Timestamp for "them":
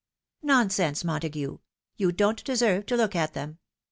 3.35-3.59